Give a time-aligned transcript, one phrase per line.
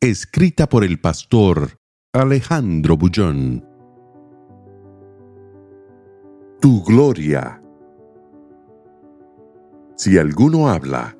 [0.00, 1.80] Escrita por el pastor
[2.12, 3.66] Alejandro Bullón.
[6.60, 7.60] Tu gloria.
[9.96, 11.18] Si alguno habla,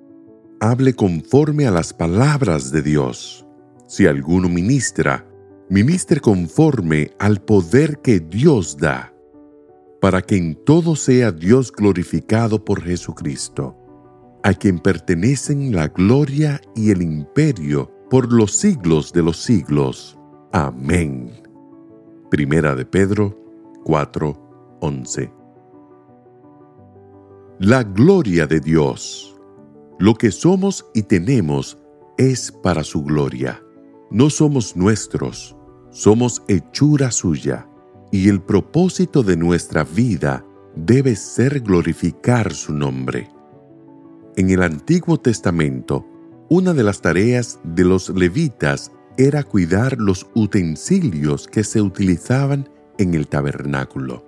[0.61, 3.45] hable conforme a las palabras de Dios.
[3.89, 5.27] Si alguno ministra,
[5.69, 9.13] ministre conforme al poder que Dios da,
[10.01, 13.77] para que en todo sea Dios glorificado por Jesucristo,
[14.45, 20.19] a quien pertenecen la gloria y el imperio por los siglos de los siglos.
[20.53, 21.31] Amén.
[22.31, 23.39] Primera de Pedro
[23.85, 25.31] 4:11
[27.59, 29.37] La gloria de Dios.
[29.99, 31.79] Lo que somos y tenemos
[32.17, 33.63] es para su gloria.
[34.11, 35.57] No somos nuestros,
[35.91, 37.69] somos hechura suya,
[38.11, 43.29] y el propósito de nuestra vida debe ser glorificar su nombre.
[44.37, 46.07] En el Antiguo Testamento,
[46.51, 52.69] una de las tareas de los levitas era cuidar los utensilios que se utilizaban
[52.99, 54.25] en el tabernáculo.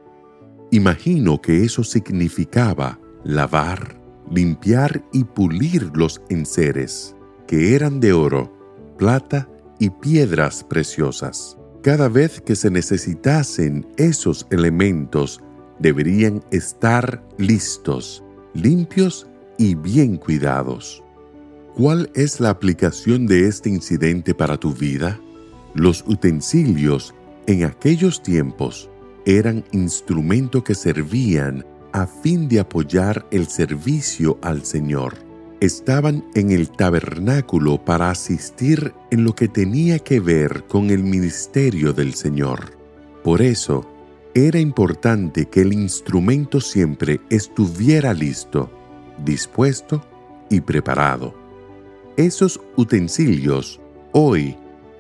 [0.71, 8.53] Imagino que eso significaba lavar, limpiar y pulir los enseres, que eran de oro,
[8.99, 9.49] plata
[9.79, 11.57] y piedras preciosas.
[11.83, 15.41] Cada vez que se necesitasen esos elementos,
[15.79, 19.27] deberían estar listos, limpios
[19.57, 21.03] y bien cuidados.
[21.81, 25.19] ¿Cuál es la aplicación de este incidente para tu vida?
[25.73, 27.15] Los utensilios
[27.47, 28.91] en aquellos tiempos
[29.25, 35.15] eran instrumentos que servían a fin de apoyar el servicio al Señor.
[35.61, 41.95] Estaban en el tabernáculo para asistir en lo que tenía que ver con el ministerio
[41.95, 42.77] del Señor.
[43.25, 43.91] Por eso,
[44.35, 48.71] era importante que el instrumento siempre estuviera listo,
[49.25, 50.05] dispuesto
[50.51, 51.40] y preparado.
[52.17, 53.81] Esos utensilios
[54.13, 54.57] hoy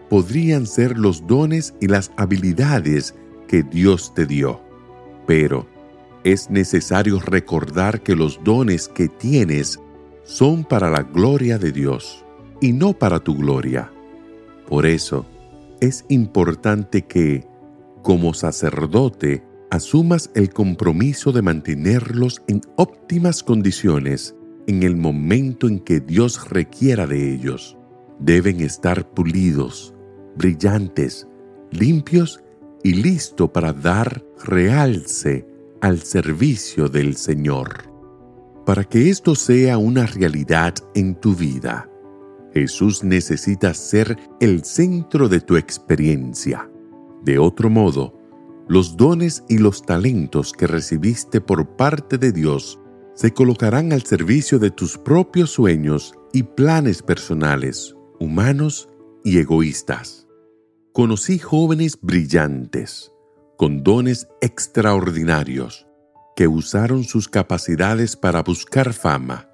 [0.09, 3.15] podrían ser los dones y las habilidades
[3.47, 4.61] que Dios te dio.
[5.27, 5.67] Pero
[6.25, 9.81] es necesario recordar que los dones que tienes
[10.25, 12.25] son para la gloria de Dios
[12.61, 13.91] y no para tu gloria.
[14.69, 15.27] Por eso,
[15.81, 17.47] es importante que,
[18.03, 24.35] como sacerdote, asumas el compromiso de mantenerlos en óptimas condiciones
[24.71, 27.77] en el momento en que Dios requiera de ellos.
[28.21, 29.93] Deben estar pulidos,
[30.37, 31.27] brillantes,
[31.73, 32.41] limpios
[32.85, 35.45] y listos para dar realce
[35.81, 37.91] al servicio del Señor.
[38.65, 41.91] Para que esto sea una realidad en tu vida,
[42.55, 46.71] Jesús necesita ser el centro de tu experiencia.
[47.25, 48.17] De otro modo,
[48.69, 52.79] los dones y los talentos que recibiste por parte de Dios
[53.15, 58.89] se colocarán al servicio de tus propios sueños y planes personales, humanos
[59.25, 60.27] y egoístas.
[60.93, 63.13] Conocí jóvenes brillantes,
[63.57, 65.87] con dones extraordinarios,
[66.35, 69.51] que usaron sus capacidades para buscar fama,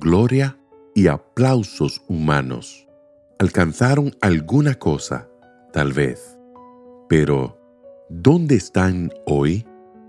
[0.00, 0.58] gloria
[0.94, 2.88] y aplausos humanos.
[3.38, 5.28] Alcanzaron alguna cosa,
[5.72, 6.38] tal vez.
[7.08, 7.58] Pero,
[8.08, 9.66] ¿dónde están hoy?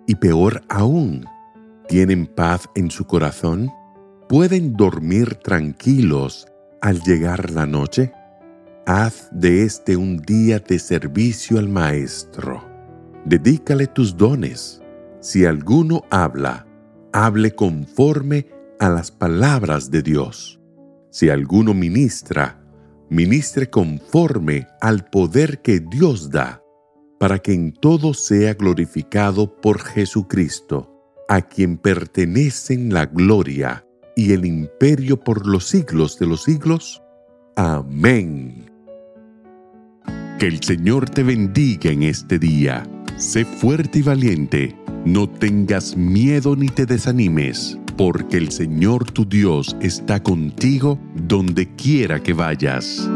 [0.07, 1.25] Y peor aún,
[1.87, 3.71] ¿tienen paz en su corazón?
[4.27, 6.47] ¿Pueden dormir tranquilos
[6.81, 8.11] al llegar la noche?
[8.85, 12.73] Haz de este un día de servicio al Maestro
[13.25, 14.81] dedícale tus dones.
[15.19, 16.67] Si alguno habla,
[17.11, 18.47] hable conforme
[18.79, 20.59] a las palabras de Dios.
[21.09, 22.61] Si alguno ministra,
[23.09, 26.61] ministre conforme al poder que Dios da,
[27.19, 30.92] para que en todo sea glorificado por Jesucristo,
[31.33, 33.83] a quien pertenecen la gloria
[34.15, 37.01] y el imperio por los siglos de los siglos.
[37.55, 38.69] Amén.
[40.37, 42.83] Que el Señor te bendiga en este día
[43.17, 44.75] Sé fuerte y valiente,
[45.05, 52.21] no tengas miedo ni te desanimes, porque el Señor tu Dios está contigo donde quiera
[52.21, 53.07] que vayas.